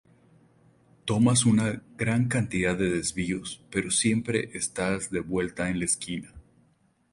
[1.05, 6.33] Tomas un gran cantidad de desvíos pero siempre estás de vuelta en la esquina".